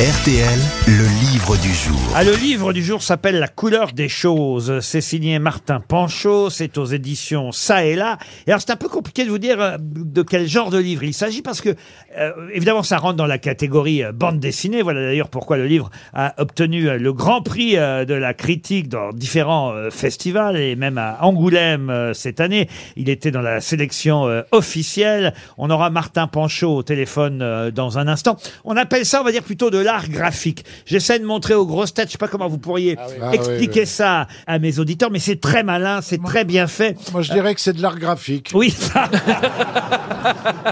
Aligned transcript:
RTL, 0.00 0.58
le 0.86 1.30
livre 1.30 1.58
du 1.58 1.74
jour. 1.74 2.00
Ah, 2.14 2.24
le 2.24 2.34
livre 2.34 2.72
du 2.72 2.82
jour 2.82 3.02
s'appelle 3.02 3.38
La 3.38 3.48
couleur 3.48 3.92
des 3.92 4.08
choses. 4.08 4.80
C'est 4.80 5.02
signé 5.02 5.38
Martin 5.38 5.78
Panchaud. 5.78 6.48
C'est 6.48 6.78
aux 6.78 6.86
éditions 6.86 7.52
Ça 7.52 7.84
et 7.84 7.96
là. 7.96 8.16
Et 8.46 8.50
alors, 8.50 8.62
c'est 8.62 8.70
un 8.70 8.76
peu 8.76 8.88
compliqué 8.88 9.26
de 9.26 9.30
vous 9.30 9.36
dire 9.36 9.60
euh, 9.60 9.76
de 9.78 10.22
quel 10.22 10.48
genre 10.48 10.70
de 10.70 10.78
livre 10.78 11.04
il 11.04 11.12
s'agit 11.12 11.42
parce 11.42 11.60
que, 11.60 11.76
euh, 12.16 12.32
évidemment, 12.54 12.82
ça 12.82 12.96
rentre 12.96 13.16
dans 13.16 13.26
la 13.26 13.36
catégorie 13.36 14.02
euh, 14.02 14.10
bande 14.10 14.40
dessinée. 14.40 14.80
Voilà 14.80 15.02
d'ailleurs 15.02 15.28
pourquoi 15.28 15.58
le 15.58 15.66
livre 15.66 15.90
a 16.14 16.32
obtenu 16.40 16.96
le 16.98 17.12
grand 17.12 17.42
prix 17.42 17.74
de 17.74 18.14
la 18.14 18.32
critique 18.32 18.88
dans 18.88 19.10
différents 19.10 19.74
festivals 19.90 20.56
et 20.56 20.76
même 20.76 20.96
à 20.96 21.18
Angoulême 21.20 22.12
cette 22.14 22.40
année. 22.40 22.70
Il 22.96 23.10
était 23.10 23.30
dans 23.30 23.42
la 23.42 23.60
sélection 23.60 24.26
officielle. 24.50 25.34
On 25.58 25.68
aura 25.68 25.90
Martin 25.90 26.26
Panchaud 26.26 26.76
au 26.76 26.82
téléphone 26.82 27.70
dans 27.70 27.98
un 27.98 28.08
instant. 28.08 28.38
On 28.64 28.76
appelle 28.78 29.04
ça, 29.04 29.20
on 29.20 29.24
va 29.24 29.32
dire, 29.32 29.42
plutôt 29.42 29.68
de 29.70 29.89
l'art 29.90 30.08
graphique. 30.08 30.64
J'essaie 30.86 31.18
de 31.18 31.24
montrer 31.24 31.54
aux 31.54 31.66
grosses 31.66 31.92
têtes, 31.94 32.06
je 32.08 32.12
sais 32.12 32.18
pas 32.18 32.28
comment 32.28 32.48
vous 32.48 32.58
pourriez 32.58 32.96
Ah 33.22 33.32
expliquer 33.34 33.80
oui, 33.80 33.80
oui. 33.80 33.86
ça 33.86 34.26
à 34.46 34.58
mes 34.58 34.78
auditeurs, 34.78 35.10
mais 35.10 35.18
c'est 35.18 35.40
très 35.40 35.62
malin, 35.64 36.00
c'est 36.00 36.22
très 36.22 36.44
bien 36.44 36.66
fait. 36.68 36.96
Moi, 37.12 37.22
je 37.22 37.32
dirais 37.32 37.54
que 37.54 37.60
c'est 37.60 37.72
de 37.72 37.82
l'art 37.82 37.98
graphique. 37.98 38.50
Oui, 38.54 38.74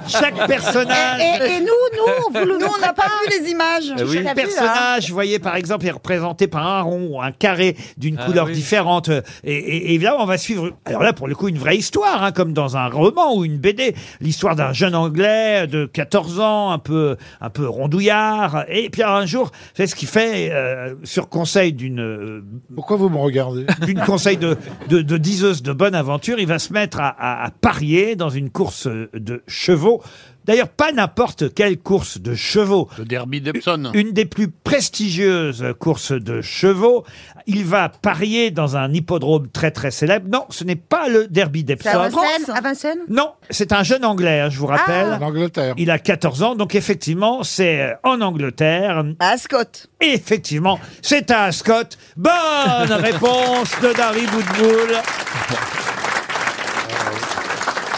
chaque 0.06 0.46
personnage. 0.46 1.20
Et, 1.20 1.56
et 1.56 1.60
nous, 1.60 1.66
nous, 1.66 2.12
on 2.28 2.30
vous 2.38 2.44
le- 2.46 2.58
nous, 2.58 2.66
on 2.66 2.80
n'a 2.80 2.92
pas 2.92 3.04
vu 3.24 3.40
les 3.40 3.50
images. 3.50 3.84
Chaque 4.12 4.24
là 4.24 4.34
personnage, 4.34 5.08
vous 5.08 5.14
voyez, 5.14 5.38
par 5.38 5.56
exemple, 5.56 5.86
est 5.86 5.90
représenté 5.90 6.46
par 6.46 6.66
un 6.66 6.82
rond 6.82 7.08
ou 7.12 7.20
un 7.22 7.32
carré 7.32 7.76
d'une 7.96 8.16
couleur 8.16 8.46
différente. 8.46 9.08
Et, 9.08 9.22
et, 9.44 9.76
et 9.90 9.94
évidemment, 9.94 10.18
on 10.22 10.26
va 10.26 10.38
suivre, 10.38 10.70
alors 10.84 11.02
là, 11.02 11.12
pour 11.12 11.28
le 11.28 11.34
coup, 11.34 11.48
une 11.48 11.58
vraie 11.58 11.76
histoire, 11.76 12.22
hein, 12.22 12.32
comme 12.32 12.52
dans 12.52 12.76
un 12.76 12.88
roman 12.88 13.34
ou 13.36 13.44
une 13.44 13.58
BD. 13.58 13.94
L'histoire 14.20 14.56
d'un 14.56 14.72
jeune 14.72 14.94
Anglais 14.94 15.66
de 15.66 15.86
14 15.86 16.40
ans, 16.40 16.70
un 16.70 16.78
peu, 16.78 17.16
un 17.40 17.50
peu 17.50 17.68
rondouillard. 17.68 18.64
Et 18.68 18.90
puis 18.90 19.02
un 19.02 19.07
jour, 19.26 19.50
c'est 19.74 19.86
ce 19.86 19.94
qu'il 19.94 20.08
fait, 20.08 20.50
euh, 20.52 20.94
sur 21.04 21.28
conseil 21.28 21.72
d'une... 21.72 22.00
euh, 22.00 22.42
Pourquoi 22.74 22.96
vous 22.96 23.08
me 23.08 23.16
regardez 23.18 23.66
d'une 23.86 24.00
conseil 24.00 24.36
de, 24.36 24.56
de, 24.88 25.00
de 25.02 25.16
diseuse 25.16 25.62
de 25.62 25.72
bonne 25.72 25.94
aventure, 25.94 26.38
il 26.38 26.46
va 26.46 26.58
se 26.58 26.72
mettre 26.72 27.00
à, 27.00 27.08
à- 27.08 27.44
à 27.46 27.50
parier 27.50 28.16
dans 28.16 28.30
une 28.30 28.50
course 28.50 28.88
de 29.14 29.42
chevaux. 29.46 30.02
D'ailleurs, 30.48 30.70
pas 30.70 30.92
n'importe 30.92 31.52
quelle 31.52 31.76
course 31.76 32.18
de 32.18 32.34
chevaux. 32.34 32.88
Le 32.96 33.04
derby 33.04 33.42
d'Epsom. 33.42 33.90
Une 33.92 34.12
des 34.12 34.24
plus 34.24 34.48
prestigieuses 34.48 35.62
courses 35.78 36.12
de 36.12 36.40
chevaux. 36.40 37.04
Il 37.46 37.66
va 37.66 37.90
parier 37.90 38.50
dans 38.50 38.74
un 38.78 38.90
hippodrome 38.90 39.50
très 39.50 39.70
très 39.72 39.90
célèbre. 39.90 40.26
Non, 40.32 40.46
ce 40.48 40.64
n'est 40.64 40.74
pas 40.74 41.10
le 41.10 41.26
derby 41.28 41.66
C'est 41.68 41.88
à 41.88 42.08
d'Epsom. 42.08 42.20
Vincennes, 42.20 42.54
à 42.56 42.60
Vincennes 42.62 42.98
Non, 43.10 43.32
c'est 43.50 43.72
un 43.72 43.82
jeune 43.82 44.06
Anglais, 44.06 44.40
hein, 44.40 44.48
je 44.48 44.58
vous 44.58 44.66
rappelle. 44.66 45.12
En 45.12 45.26
Angleterre. 45.26 45.74
Il 45.76 45.90
a 45.90 45.98
14 45.98 46.42
ans, 46.42 46.54
donc 46.54 46.74
effectivement, 46.74 47.42
c'est 47.42 47.82
euh, 47.82 47.94
en 48.02 48.22
Angleterre. 48.22 49.04
À 49.20 49.32
Ascot. 49.32 49.58
Et 50.00 50.14
effectivement, 50.14 50.80
c'est 51.02 51.30
à 51.30 51.42
Ascot. 51.42 51.90
Bonne 52.16 52.92
réponse 52.92 53.70
de 53.82 53.92
Dari 53.92 54.24
Boudboul. 54.26 54.96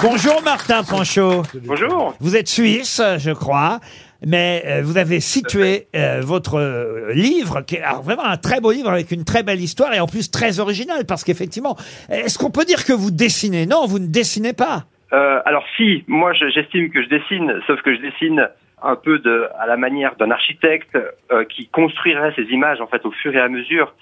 Bonjour 0.02 0.40
Martin 0.42 0.82
Panchaud. 0.82 1.42
Bonjour. 1.66 2.14
Vous 2.20 2.36
êtes 2.36 2.48
suisse, 2.48 3.02
je 3.18 3.30
crois. 3.32 3.80
Mais 4.24 4.62
euh, 4.66 4.82
vous 4.84 4.98
avez 4.98 5.18
situé 5.20 5.86
euh, 5.96 6.20
votre 6.22 6.56
euh, 6.58 7.12
livre, 7.14 7.62
qui 7.62 7.76
est 7.76 7.82
alors, 7.82 8.02
vraiment 8.02 8.24
un 8.24 8.36
très 8.36 8.60
beau 8.60 8.70
livre 8.70 8.90
avec 8.90 9.10
une 9.12 9.24
très 9.24 9.42
belle 9.42 9.60
histoire 9.60 9.94
et 9.94 10.00
en 10.00 10.06
plus 10.06 10.30
très 10.30 10.60
original 10.60 11.06
parce 11.06 11.24
qu'effectivement, 11.24 11.74
est-ce 12.10 12.38
qu'on 12.38 12.50
peut 12.50 12.66
dire 12.66 12.84
que 12.84 12.92
vous 12.92 13.10
dessinez? 13.10 13.64
Non, 13.64 13.86
vous 13.86 13.98
ne 13.98 14.06
dessinez 14.08 14.52
pas. 14.52 14.84
Euh, 15.14 15.40
alors 15.46 15.64
si, 15.78 16.04
moi 16.06 16.34
je- 16.34 16.50
j'estime 16.50 16.90
que 16.90 17.02
je 17.02 17.08
dessine, 17.08 17.54
sauf 17.66 17.80
que 17.80 17.94
je 17.96 18.00
dessine 18.02 18.46
un 18.82 18.94
peu 18.96 19.18
de, 19.20 19.48
à 19.58 19.66
la 19.66 19.78
manière 19.78 20.14
d'un 20.16 20.30
architecte 20.30 20.96
euh, 21.32 21.44
qui 21.46 21.68
construirait 21.68 22.32
ces 22.36 22.42
images 22.52 22.80
en 22.82 22.86
fait 22.88 23.04
au 23.06 23.10
fur 23.12 23.34
et 23.34 23.40
à 23.40 23.48
mesure. 23.48 23.94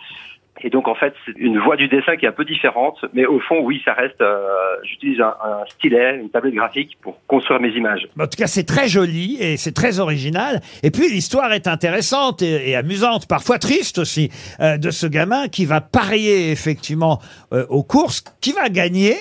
Et 0.63 0.71
donc 0.71 0.89
en 0.89 0.95
fait 0.95 1.13
c'est 1.25 1.37
une 1.37 1.59
voie 1.61 1.77
du 1.77 1.89
dessin 1.89 2.17
qui 2.17 2.25
est 2.25 2.29
un 2.29 2.33
peu 2.33 2.45
différente, 2.45 2.97
mais 3.15 3.27
au 3.27 3.41
fond 3.41 3.61
oui 3.63 3.81
ça 3.85 3.93
reste. 3.93 4.21
euh, 4.21 4.39
J'utilise 4.85 5.21
un, 5.21 5.35
un 5.45 5.65
stylet, 5.75 6.17
une 6.17 6.31
tablette 6.31 6.55
graphique 6.55 6.99
pour 7.03 7.19
construire 7.27 7.61
mes 7.61 7.71
images. 7.71 8.09
En 8.19 8.25
tout 8.27 8.37
cas, 8.39 8.47
c'est 8.47 8.65
très 8.65 8.89
joli 8.89 9.37
et 9.41 9.57
c'est 9.57 9.73
très 9.73 9.99
original. 10.01 10.61
Et 10.83 10.91
puis, 10.91 11.09
l'histoire 11.09 11.53
est 11.53 11.67
intéressante 11.67 12.43
et, 12.43 12.71
et 12.71 12.77
amusante, 12.77 13.27
parfois 13.29 13.59
triste 13.59 13.99
aussi, 13.99 14.31
euh, 14.61 14.77
de 14.79 14.91
ce 14.91 15.07
gamin 15.07 15.49
qui 15.49 15.65
va 15.67 15.81
parier 15.81 16.51
effectivement 16.53 17.19
euh, 17.53 17.67
aux 17.69 17.83
courses, 17.83 18.23
qui 18.41 18.53
va 18.53 18.69
gagner. 18.69 19.15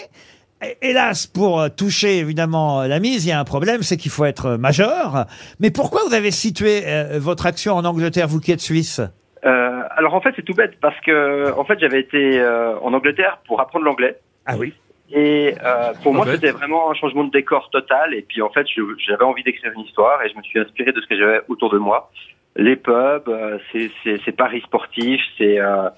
Hé- 0.61 0.77
Hélas, 0.81 1.27
pour 1.27 1.67
toucher 1.75 2.17
évidemment 2.19 2.83
la 2.83 2.99
mise, 2.99 3.25
il 3.25 3.29
y 3.29 3.31
a 3.31 3.39
un 3.39 3.43
problème, 3.43 3.81
c'est 3.83 3.97
qu'il 3.97 4.11
faut 4.11 4.25
être 4.25 4.57
majeur. 4.57 5.25
Mais 5.59 5.71
pourquoi 5.71 6.01
vous 6.07 6.13
avez 6.13 6.31
situé 6.31 6.83
votre 7.17 7.45
action 7.45 7.73
en 7.75 7.85
Angleterre, 7.85 8.27
vous 8.27 8.39
qui 8.39 8.51
êtes 8.51 8.61
suisse? 8.61 9.01
Euh, 9.45 9.76
alors 9.97 10.13
en 10.13 10.21
fait 10.21 10.31
c'est 10.35 10.45
tout 10.45 10.53
bête 10.53 10.79
parce 10.79 10.99
que 11.01 11.51
en 11.57 11.65
fait 11.65 11.79
j'avais 11.79 11.99
été 11.99 12.39
euh, 12.39 12.79
en 12.79 12.93
Angleterre 12.93 13.39
pour 13.45 13.59
apprendre 13.59 13.83
l'anglais. 13.83 14.17
Ah 14.45 14.55
oui. 14.57 14.73
Et 15.09 15.55
euh, 15.63 15.93
pour 16.03 16.13
moi, 16.13 16.25
c'était 16.25 16.51
vraiment 16.51 16.91
un 16.91 16.93
changement 16.93 17.23
de 17.23 17.31
décor 17.31 17.69
total. 17.69 18.13
Et 18.13 18.23
puis, 18.23 18.41
en 18.41 18.49
fait, 18.49 18.67
j'avais 19.07 19.23
envie 19.23 19.43
d'écrire 19.43 19.71
une 19.73 19.81
histoire 19.81 20.21
et 20.23 20.29
je 20.29 20.35
me 20.35 20.43
suis 20.43 20.59
inspiré 20.59 20.91
de 20.91 20.99
ce 20.99 21.07
que 21.07 21.17
j'avais 21.17 21.41
autour 21.47 21.69
de 21.69 21.77
moi. 21.77 22.11
Les 22.59 22.75
pubs, 22.75 23.29
euh, 23.29 23.59
ces, 23.71 24.31
paris 24.31 24.61
sportifs, 24.61 25.21
c'est 25.37 25.59
euh, 25.59 25.89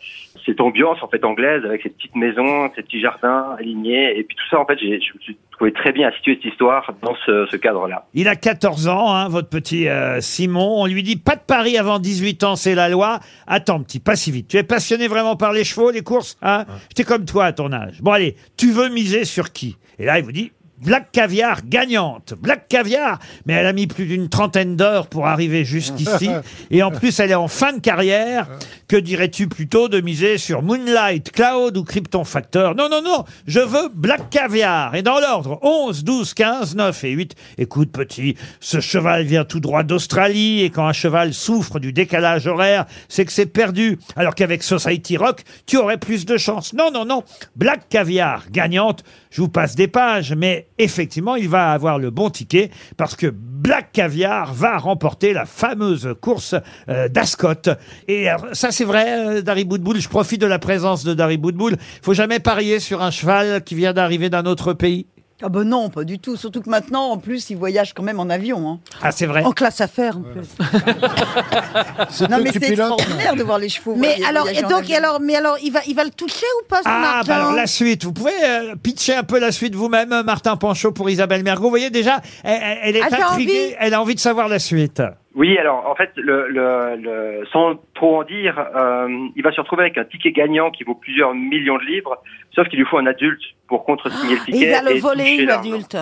cette 0.46 0.60
ambiance 0.60 1.02
en 1.02 1.08
fait 1.08 1.24
anglaise 1.24 1.64
avec 1.64 1.84
ces 1.84 1.90
petites 1.90 2.16
maisons, 2.16 2.70
ces 2.76 2.84
petits 2.84 3.00
jardins 3.00 3.56
alignés. 3.58 4.20
Et 4.20 4.24
puis 4.24 4.36
tout 4.36 4.44
ça, 4.52 4.60
en 4.60 4.66
fait, 4.66 4.78
j'ai- 4.78 5.00
je 5.00 5.14
me 5.16 5.20
suis 5.22 5.38
trouvé 5.52 5.72
très 5.72 5.94
bien 5.94 6.10
à 6.10 6.12
situer 6.12 6.36
cette 6.42 6.52
histoire 6.52 6.94
dans 7.02 7.16
ce, 7.26 7.48
ce 7.50 7.56
cadre-là. 7.56 8.06
Il 8.14 8.28
a 8.28 8.36
14 8.36 8.90
ans, 8.90 9.14
hein, 9.14 9.30
votre 9.30 9.48
petit 9.48 9.88
euh, 9.88 10.20
Simon. 10.20 10.82
On 10.82 10.86
lui 10.86 11.02
dit 11.02 11.16
pas 11.16 11.36
de 11.38 11.42
pari 11.42 11.78
avant 11.78 11.98
18 11.98 12.44
ans, 12.44 12.56
c'est 12.58 12.76
la 12.76 12.90
loi. 12.90 13.20
Attends, 13.48 13.82
petit, 13.82 14.00
pas 14.02 14.18
si 14.18 14.30
vite. 14.32 14.50
Tu 14.50 14.58
es 14.58 14.64
passionné 14.64 15.08
vraiment 15.08 15.38
par 15.38 15.54
les 15.54 15.64
chevaux, 15.64 15.92
les 15.92 16.02
courses 16.02 16.38
hein? 16.42 16.66
J'étais 16.90 17.06
comme 17.06 17.24
toi 17.24 17.46
à 17.46 17.54
ton 17.54 17.72
âge. 17.72 18.02
Bon, 18.02 18.12
allez, 18.12 18.36
tu 18.58 18.72
veux 18.72 18.90
miser 18.90 19.24
sur 19.24 19.54
qui? 19.54 19.78
Et 19.98 20.04
là, 20.06 20.20
il 20.20 20.26
vous 20.26 20.32
dit. 20.34 20.52
Black 20.82 21.12
Caviar 21.12 21.62
gagnante. 21.66 22.34
Black 22.40 22.68
Caviar, 22.68 23.20
mais 23.46 23.54
elle 23.54 23.66
a 23.66 23.74
mis 23.74 23.88
plus 23.88 24.06
d'une 24.06 24.30
trentaine 24.30 24.76
d'heures 24.76 25.08
pour 25.08 25.28
arriver 25.28 25.66
jusqu'ici. 25.66 26.30
Et 26.72 26.84
en 26.84 26.92
plus, 26.92 27.20
elle 27.20 27.32
est 27.32 27.36
en 27.36 27.48
fin 27.48 27.74
de 27.74 27.80
carrière. 27.80 28.48
Que 28.88 28.96
dirais-tu 28.96 29.48
plutôt 29.48 29.88
de 29.88 30.02
miser 30.02 30.38
sur 30.38 30.62
Moonlight, 30.64 31.32
Cloud 31.32 31.78
ou 31.78 31.84
Krypton 31.84 32.24
Factor? 32.24 32.76
Non, 32.76 32.90
non, 32.90 33.02
non, 33.04 33.26
je 33.46 33.60
veux 33.60 33.90
Black 33.94 34.30
Caviar. 34.30 34.96
Et 34.96 35.02
dans 35.02 35.20
l'ordre, 35.20 35.60
11, 35.62 36.04
12, 36.04 36.34
15, 36.34 36.76
9 36.76 37.04
et 37.04 37.12
8. 37.12 37.36
Écoute, 37.58 37.92
petit, 37.92 38.36
ce 38.60 38.80
cheval 38.80 39.26
vient 39.26 39.46
tout 39.46 39.60
droit 39.60 39.84
d'Australie 39.84 40.62
et 40.62 40.70
quand 40.70 40.88
un 40.88 40.94
cheval 40.94 41.34
souffre 41.34 41.80
du 41.80 41.94
décalage 41.94 42.48
horaire, 42.48 42.86
c'est 43.10 43.26
que 43.26 43.32
c'est 43.32 43.46
perdu. 43.46 44.00
Alors 44.16 44.34
qu'avec 44.34 44.64
Society 44.64 45.18
Rock, 45.18 45.44
tu 45.66 45.78
aurais 45.78 45.98
plus 45.98 46.26
de 46.26 46.38
chance. 46.38 46.74
Non, 46.74 46.90
non, 46.92 47.06
non. 47.06 47.24
Black 47.56 47.90
Caviar 47.90 48.46
gagnante. 48.50 49.04
Je 49.30 49.42
vous 49.42 49.50
passe 49.50 49.76
des 49.76 49.88
pages, 49.88 50.34
mais 50.34 50.69
effectivement, 50.80 51.36
il 51.36 51.50
va 51.50 51.72
avoir 51.72 52.00
le 52.00 52.10
bon 52.10 52.30
ticket 52.30 52.72
parce 52.98 53.16
que 53.16 53.28
Black 53.28 53.92
Caviar 53.92 54.54
va 54.54 54.78
remporter 54.78 55.34
la 55.34 55.46
fameuse 55.46 56.16
course 56.22 56.56
euh, 56.88 57.10
d'Ascot. 57.10 57.70
Et 58.08 58.28
ça, 58.54 58.72
c'est 58.72 58.86
vrai, 58.86 59.38
euh, 59.38 59.42
Dari 59.42 59.66
Boudboul. 59.66 60.00
Je 60.00 60.10
profite 60.10 60.42
de 60.42 60.48
la 60.48 60.60
présence 60.60 61.04
de 61.04 61.14
Dari 61.14 61.38
Boudboul. 61.38 61.76
Faut 62.02 62.14
jamais 62.14 62.40
parier 62.40 62.80
sur 62.80 63.02
un 63.02 63.12
cheval 63.12 63.64
qui 63.64 63.76
vient 63.76 63.94
d'arriver 63.94 64.30
d'un 64.30 64.46
autre 64.46 64.74
pays. 64.74 65.06
Ah 65.42 65.48
ben 65.50 65.64
non, 65.64 65.90
pas 65.90 66.04
du 66.04 66.20
tout. 66.20 66.36
Surtout 66.36 66.62
que 66.62 66.70
maintenant, 66.70 67.12
en 67.12 67.18
plus, 67.18 67.50
ils 67.50 67.56
voyagent 67.58 67.94
quand 67.94 68.04
même 68.04 68.20
en 68.20 68.30
avion. 68.30 68.70
Hein. 68.70 68.80
Ah, 69.02 69.12
c'est 69.12 69.26
vrai. 69.26 69.44
En 69.44 69.52
classe 69.52 69.80
affaires, 69.80 70.18
en 70.18 70.22
plus. 70.22 70.48
C'est 72.10 72.30
Non, 72.30 72.40
mais 72.44 72.52
c'est 72.52 72.64
extraordinaire 72.64 73.36
de 73.36 73.44
voir 73.44 73.58
les 73.60 73.70
chevaux. 73.70 73.96
Mais 73.96 74.08
voyager 74.16 74.26
alors, 74.26 74.50
et 74.50 74.58
en 74.66 74.70
donc, 74.70 74.80
avion. 74.80 74.94
et 74.94 74.98
alors, 74.98 75.20
mais 75.22 75.36
alors, 75.36 75.58
il 75.64 75.72
va, 75.72 75.80
il 75.88 75.96
va 75.96 76.04
le 76.04 76.10
toucher 76.10 76.46
ou 76.62 76.66
pas 76.68 76.78
son 76.78 76.84
Ah, 76.86 77.18
argent 77.20 77.28
bah 77.28 77.36
alors 77.36 77.54
la 77.54 77.68
suite. 77.68 78.04
Vous 78.04 78.14
pouvez 78.14 78.32
euh, 78.44 78.76
pitcher 78.76 79.16
un 79.16 79.24
peu 79.24 79.40
la 79.40 79.52
suite 79.52 79.76
vous-même, 79.76 80.12
euh, 80.12 80.24
Martin 80.24 80.56
Panchaud, 80.58 80.92
pour 80.92 81.10
Isabelle 81.10 81.44
Mergo. 81.44 81.64
Vous 81.64 81.70
voyez 81.70 81.90
déjà, 81.90 82.22
elle, 82.44 82.60
elle- 82.62 82.78
elle 82.84 82.96
est 82.98 83.02
Ah, 83.04 83.08
j'ai 83.16 83.22
intriguée, 83.24 83.66
envie. 83.68 83.76
elle 83.80 83.94
a 83.94 84.02
envie 84.02 84.16
de 84.16 84.20
savoir 84.20 84.48
la 84.48 84.60
suite. 84.60 85.02
Oui, 85.40 85.58
alors 85.58 85.88
en 85.90 85.96
fait, 85.96 86.12
le, 86.18 86.48
le, 86.50 86.98
le- 87.02 87.46
sans 87.54 87.76
trop 87.96 88.20
en 88.20 88.24
dire, 88.24 88.56
euh, 88.60 89.08
il 89.38 89.42
va 89.42 89.52
se 89.54 89.62
retrouver 89.62 89.84
avec 89.84 89.98
un 89.98 90.04
ticket 90.04 90.32
gagnant 90.34 90.70
qui 90.70 90.84
vaut 90.84 90.96
plusieurs 90.96 91.34
millions 91.34 91.78
de 91.78 91.86
livres, 91.86 92.22
sauf 92.54 92.68
qu'il 92.68 92.78
lui 92.78 92.86
faut 92.86 92.98
un 92.98 93.06
adulte 93.08 93.42
pour 93.70 93.86
contresigner 93.86 94.36
le 94.36 94.42
Et 94.42 94.46
ticket. 94.52 94.66
il 94.68 94.72
va 94.72 94.82
le 94.82 94.98
et 94.98 95.00
voler, 95.00 95.46
l'adulte. 95.46 95.98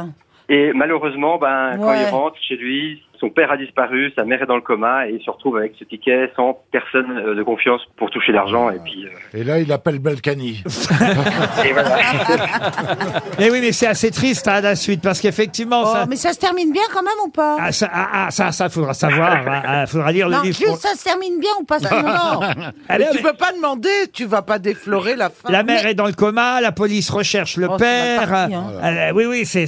Et 0.49 0.73
malheureusement, 0.73 1.37
ben, 1.37 1.77
quand 1.77 1.93
il 1.93 2.05
rentre 2.09 2.37
chez 2.41 2.55
lui, 2.55 3.03
son 3.19 3.29
père 3.29 3.51
a 3.51 3.57
disparu, 3.57 4.11
sa 4.15 4.23
mère 4.23 4.41
est 4.41 4.45
dans 4.45 4.55
le 4.55 4.61
coma 4.61 5.07
et 5.07 5.13
il 5.19 5.23
se 5.23 5.29
retrouve 5.29 5.57
avec 5.57 5.73
ce 5.79 5.83
ticket 5.83 6.31
sans 6.35 6.57
personne 6.71 7.17
euh, 7.17 7.35
de 7.35 7.43
confiance 7.43 7.81
pour 7.97 8.09
toucher 8.09 8.31
l'argent. 8.31 8.69
Et 8.69 8.79
puis, 8.79 9.05
euh, 9.05 9.37
Et 9.39 9.43
là, 9.43 9.59
il 9.59 9.71
appelle 9.71 9.99
Balkany. 9.99 10.63
et 11.65 11.73
voilà. 11.73 11.95
Mais 13.39 13.49
oui, 13.51 13.59
mais 13.61 13.71
c'est 13.71 13.87
assez 13.87 14.11
triste 14.11 14.47
hein, 14.47 14.61
la 14.61 14.75
suite 14.75 15.01
parce 15.01 15.21
qu'effectivement, 15.21 15.83
Oh, 15.85 15.93
ça, 15.93 16.05
mais 16.07 16.15
ça 16.15 16.33
se 16.33 16.39
termine 16.39 16.71
bien 16.71 16.81
quand 16.93 17.03
même 17.03 17.13
ou 17.25 17.29
pas? 17.29 17.57
Ah, 17.59 17.71
ça, 17.71 17.89
ah, 17.93 18.07
ah, 18.13 18.31
ça, 18.31 18.51
ça, 18.51 18.69
faudra 18.69 18.93
savoir. 18.93 19.31
hein, 19.47 19.61
ah, 19.65 19.85
faudra 19.87 20.11
lire 20.11 20.29
Non, 20.29 20.37
le 20.39 20.43
livre. 20.45 20.57
juste 20.57 20.67
pour- 20.69 20.77
ça 20.77 20.95
se 20.95 21.03
termine 21.03 21.39
bien 21.39 21.51
ou 21.59 21.63
pas? 21.63 21.79
Ça- 21.79 22.01
Non, 22.01 22.07
non. 22.07 22.47
Allez, 22.89 23.05
Mais 23.05 23.11
tu 23.17 23.23
mais 23.23 23.31
peux 23.31 23.37
pas 23.37 23.51
demander, 23.53 23.89
tu 24.13 24.25
vas 24.25 24.41
pas 24.41 24.57
déflorer 24.59 25.15
la 25.15 25.29
fin. 25.29 25.51
La 25.51 25.63
mère 25.63 25.85
est 25.85 25.93
dans 25.93 26.07
le 26.07 26.13
coma, 26.13 26.61
la 26.61 26.71
police 26.71 27.09
recherche 27.09 27.57
le 27.57 27.67
Oh, 27.69 27.77
père. 27.77 28.33
hein. 28.33 28.49
Euh, 28.83 29.11
oui, 29.13 29.25
oui, 29.25 29.45
c'est, 29.45 29.67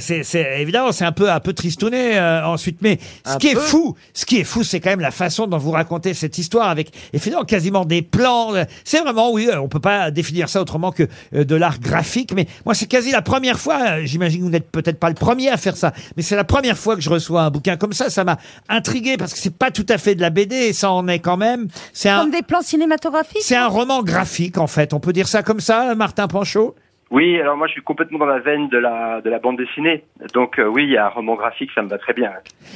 évidemment, 0.60 0.92
c'est 0.92 1.04
un 1.04 1.12
peu, 1.12 1.30
un 1.30 1.40
peu 1.40 1.52
tristouné 1.52 2.18
euh, 2.18 2.44
ensuite, 2.46 2.78
mais 2.82 2.98
Ah 3.24 3.36
qui 3.40 3.48
est 3.48 3.54
peu. 3.54 3.60
fou, 3.60 3.96
ce 4.14 4.24
qui 4.24 4.38
est 4.38 4.44
fou, 4.44 4.62
c'est 4.62 4.80
quand 4.80 4.90
même 4.90 5.00
la 5.00 5.10
façon 5.10 5.46
dont 5.46 5.58
vous 5.58 5.70
racontez 5.72 6.14
cette 6.14 6.38
histoire 6.38 6.68
avec, 6.68 6.92
effectivement, 7.12 7.44
quasiment 7.44 7.84
des 7.84 8.02
plans. 8.02 8.52
C'est 8.84 9.00
vraiment, 9.00 9.32
oui, 9.32 9.48
euh, 9.48 9.60
on 9.60 9.68
peut 9.68 9.80
pas 9.80 10.10
définir 10.10 10.48
ça 10.48 10.60
autrement 10.60 10.92
que 10.92 11.08
euh, 11.34 11.44
de 11.44 11.54
l'art 11.54 11.80
graphique, 11.80 12.32
mais 12.34 12.46
moi, 12.64 12.74
c'est 12.74 12.86
quasi 12.86 13.10
la 13.10 13.22
première 13.22 13.58
fois, 13.58 13.80
euh, 13.80 14.00
j'imagine 14.04 14.40
que 14.40 14.44
vous 14.44 14.50
n'êtes 14.50 14.70
peut-être 14.70 14.98
pas 14.98 15.08
le 15.08 15.14
premier 15.14 15.48
à 15.48 15.56
faire 15.56 15.76
ça, 15.76 15.92
mais 16.16 16.22
c'est 16.22 16.36
la 16.36 16.44
première 16.44 16.78
fois 16.78 16.94
que 16.94 17.02
je 17.02 17.10
reçois 17.10 17.42
un 17.42 17.50
bouquin 17.50 17.76
comme 17.76 17.92
ça. 17.92 18.10
Ça 18.10 18.24
m'a 18.24 18.38
intrigué 18.68 19.16
parce 19.16 19.32
que 19.32 19.38
c'est 19.38 19.56
pas 19.56 19.70
tout 19.70 19.86
à 19.88 19.98
fait 19.98 20.14
de 20.14 20.20
la 20.20 20.30
BD 20.30 20.54
et 20.56 20.72
ça 20.72 20.90
en 20.92 21.08
est 21.08 21.18
quand 21.18 21.36
même. 21.36 21.68
C'est 21.92 22.08
un, 22.08 22.20
Comme 22.20 22.30
des 22.30 22.42
plans 22.42 22.62
cinématographiques 22.62 23.40
c'est 23.40 23.56
un 23.56 23.68
roman 23.68 24.02
graphique, 24.02 24.58
en 24.58 24.66
fait. 24.66 24.92
On 24.92 25.00
peut 25.00 25.12
dire 25.12 25.28
ça 25.28 25.42
comme 25.42 25.60
ça, 25.60 25.94
Martin 25.94 26.28
Panchaud? 26.28 26.74
Oui, 27.10 27.40
alors 27.40 27.56
moi 27.56 27.66
je 27.66 27.72
suis 27.72 27.82
complètement 27.82 28.18
dans 28.20 28.26
la 28.26 28.38
veine 28.38 28.68
de 28.68 28.78
la 28.78 29.20
de 29.20 29.28
la 29.30 29.40
bande 29.40 29.56
dessinée. 29.58 30.04
Donc 30.32 30.58
euh, 30.60 30.66
oui, 30.66 30.84
il 30.84 30.90
y 30.90 30.96
a 30.96 31.06
un 31.06 31.08
roman 31.08 31.34
graphique, 31.34 31.70
ça 31.74 31.82
me 31.82 31.88
va 31.88 31.98
très 31.98 32.12
bien. 32.12 32.30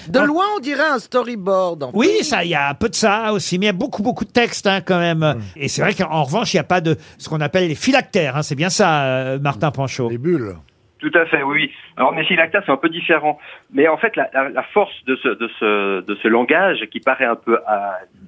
De 0.09 0.19
loin, 0.21 0.45
on 0.57 0.61
dirait 0.61 0.89
un 0.91 0.99
storyboard. 0.99 1.85
en 1.85 1.93
fait. 1.93 1.97
Oui, 1.97 2.09
ça, 2.23 2.43
il 2.43 2.51
y 2.51 2.55
a 2.57 2.69
un 2.71 2.75
peu 2.75 2.89
de 2.89 2.95
ça 2.97 3.33
aussi, 3.33 3.59
mais 3.61 3.67
il 3.67 3.69
y 3.69 3.71
a 3.71 3.73
beaucoup, 3.73 4.03
beaucoup 4.03 4.25
de 4.25 4.33
textes 4.33 4.67
hein, 4.67 4.81
quand 4.81 4.99
même. 4.99 5.37
Et 5.57 5.69
c'est 5.69 5.83
vrai 5.83 5.95
qu'en 5.95 6.25
revanche, 6.25 6.53
il 6.53 6.57
n'y 6.57 6.61
a 6.63 6.65
pas 6.65 6.81
de 6.81 6.97
ce 7.19 7.29
qu'on 7.29 7.41
appelle 7.41 7.69
les 7.69 7.77
phylactères. 7.77 8.37
hein. 8.37 8.43
c'est 8.43 8.57
bien 8.57 8.71
ça, 8.71 9.05
euh, 9.05 9.39
Martin 9.39 9.71
Panchaud. 9.71 10.11
Les 10.11 10.19
bulles. 10.19 10.55
Tout 10.99 11.13
à 11.15 11.27
fait, 11.27 11.43
oui. 11.43 11.55
oui. 11.67 11.71
Alors 11.97 12.13
mais 12.13 12.25
Philacta, 12.25 12.61
c'est 12.67 12.73
un 12.73 12.77
peu 12.77 12.89
différent. 12.89 13.39
Mais 13.73 13.87
en 13.87 13.99
fait, 13.99 14.17
la, 14.17 14.29
la, 14.33 14.49
la 14.49 14.63
force 14.63 14.95
de 15.07 15.15
ce 15.23 15.29
de 15.29 15.49
ce 15.61 16.01
de 16.01 16.15
ce 16.21 16.27
langage 16.29 16.79
qui 16.91 16.99
paraît 16.99 17.27
un 17.27 17.37
peu 17.37 17.55
euh, 17.57 17.61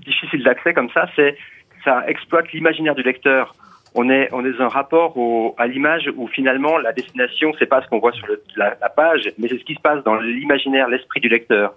difficile 0.06 0.44
d'accès 0.44 0.73
comme 0.75 0.91
ça, 0.91 1.09
c'est 1.17 1.32
que 1.32 1.82
ça 1.85 2.05
exploite 2.06 2.52
l'imaginaire 2.52 2.94
du 2.94 3.02
lecteur. 3.02 3.55
On 3.98 4.10
est 4.10 4.28
on 4.32 4.44
est 4.44 4.52
dans 4.52 4.64
un 4.64 4.69
rapport 4.69 5.16
au, 5.16 5.54
à 5.58 5.66
l'image 5.66 6.10
où 6.16 6.28
finalement 6.28 6.76
la 6.78 6.93
destination 6.93 7.52
c'est 7.58 7.64
pas 7.66 7.81
ce 7.82 7.88
qu'on 7.88 7.98
voit 7.98 8.12
sur 8.12 8.26
le- 8.26 8.43
la, 8.56 8.76
la 8.81 8.88
page, 8.90 9.31
mais 9.38 9.48
c'est 9.48 9.58
ce 9.58 9.64
qui 9.64 9.75
se 9.75 9.81
passe 9.81 10.04
dans 10.04 10.16
l'imaginaire, 10.16 10.87
l'esprit 10.88 11.20
du 11.20 11.28
lecteur. 11.28 11.72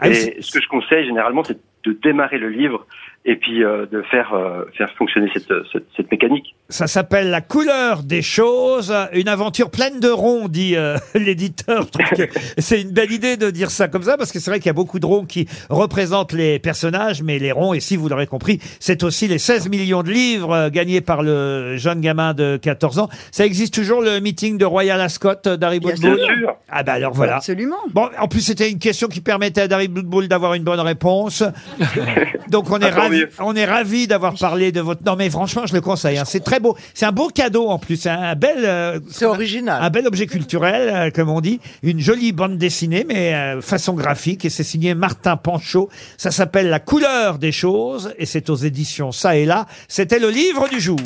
Ah, 0.00 0.08
Et 0.08 0.14
ce 0.42 0.50
que 0.52 0.60
je 0.60 0.68
conseille 0.68 1.04
généralement, 1.06 1.44
c'est 1.44 1.58
de 1.84 1.92
démarrer 1.92 2.38
le 2.38 2.48
livre 2.50 2.86
et 3.24 3.36
puis 3.36 3.62
euh, 3.62 3.86
de 3.86 4.02
faire 4.02 4.32
euh, 4.34 4.64
faire 4.76 4.90
fonctionner 4.96 5.30
cette, 5.34 5.52
cette 5.72 5.86
cette 5.96 6.10
mécanique. 6.10 6.54
Ça 6.70 6.86
s'appelle 6.86 7.30
La 7.30 7.40
couleur 7.40 8.04
des 8.04 8.22
choses, 8.22 8.94
une 9.12 9.26
aventure 9.26 9.70
pleine 9.70 9.98
de 9.98 10.08
ronds, 10.08 10.48
dit 10.48 10.76
euh, 10.76 10.96
l'éditeur. 11.14 11.82
Je 11.82 11.98
trouve 11.98 12.26
que 12.26 12.32
c'est 12.58 12.80
une 12.80 12.92
belle 12.92 13.10
idée 13.10 13.36
de 13.36 13.50
dire 13.50 13.72
ça 13.72 13.88
comme 13.88 14.04
ça, 14.04 14.16
parce 14.16 14.30
que 14.30 14.38
c'est 14.38 14.52
vrai 14.52 14.60
qu'il 14.60 14.66
y 14.66 14.70
a 14.70 14.74
beaucoup 14.74 15.00
de 15.00 15.06
ronds 15.06 15.24
qui 15.24 15.48
représentent 15.68 16.32
les 16.32 16.60
personnages, 16.60 17.24
mais 17.24 17.40
les 17.40 17.50
ronds, 17.50 17.74
ici, 17.74 17.96
vous 17.96 18.08
l'aurez 18.08 18.28
compris, 18.28 18.60
c'est 18.78 19.02
aussi 19.02 19.26
les 19.26 19.38
16 19.38 19.68
millions 19.68 20.04
de 20.04 20.10
livres 20.10 20.52
euh, 20.52 20.70
gagnés 20.70 21.00
par 21.00 21.22
le 21.22 21.76
jeune 21.76 22.00
gamin 22.00 22.34
de 22.34 22.56
14 22.56 23.00
ans. 23.00 23.08
Ça 23.32 23.44
existe 23.44 23.74
toujours, 23.74 24.00
le 24.00 24.20
meeting 24.20 24.56
de 24.56 24.64
Royal 24.64 25.00
Ascot 25.00 25.30
euh, 25.46 25.56
d'Harry 25.56 25.80
Bien 25.80 25.90
Bootbull 25.90 26.16
Bien 26.16 26.24
sûr. 26.24 26.56
Ah 26.70 26.84
bah 26.84 26.92
alors 26.92 27.14
voilà. 27.14 27.36
Absolument. 27.36 27.76
Bon, 27.92 28.08
en 28.16 28.28
plus, 28.28 28.42
c'était 28.42 28.70
une 28.70 28.78
question 28.78 29.08
qui 29.08 29.20
permettait 29.20 29.62
à 29.62 29.68
Darry 29.68 29.88
Bootbull 29.88 30.28
d'avoir 30.28 30.54
une 30.54 30.62
bonne 30.62 30.78
réponse. 30.78 31.42
Donc, 32.48 32.70
on 32.70 32.78
est 32.78 32.92
tant 32.92 33.09
ravi, 33.10 33.26
on 33.38 33.54
est 33.56 33.64
ravi 33.64 34.06
d'avoir 34.06 34.34
parlé 34.34 34.72
de 34.72 34.80
votre. 34.80 35.02
Non, 35.04 35.16
mais 35.16 35.28
franchement, 35.30 35.66
je 35.66 35.74
le 35.74 35.80
conseille. 35.80 36.18
hein. 36.18 36.24
C'est 36.26 36.40
très 36.44 36.60
beau. 36.60 36.76
C'est 36.94 37.06
un 37.06 37.12
beau 37.12 37.28
cadeau 37.28 37.68
en 37.68 37.78
plus. 37.78 37.96
C'est 37.96 38.10
un 38.10 38.34
bel, 38.34 38.64
euh, 38.64 38.98
C'est 39.10 39.24
original. 39.26 39.82
un 39.82 39.90
bel 39.90 40.06
objet 40.06 40.26
culturel, 40.26 40.88
euh, 40.88 41.10
comme 41.10 41.28
on 41.28 41.40
dit. 41.40 41.60
Une 41.82 42.00
jolie 42.00 42.32
bande 42.32 42.58
dessinée, 42.58 43.04
mais 43.06 43.34
euh, 43.34 43.60
façon 43.60 43.94
graphique. 43.94 44.44
Et 44.44 44.50
c'est 44.50 44.64
signé 44.64 44.94
Martin 44.94 45.36
Panchaud. 45.36 45.88
Ça 46.16 46.30
s'appelle 46.30 46.68
La 46.70 46.80
couleur 46.80 47.38
des 47.38 47.52
choses. 47.52 48.12
Et 48.18 48.26
c'est 48.26 48.50
aux 48.50 48.56
éditions 48.56 49.12
Ça 49.12 49.36
et 49.36 49.44
là. 49.44 49.66
C'était 49.88 50.18
le 50.18 50.30
livre 50.30 50.68
du 50.68 50.80
jour. 50.80 50.98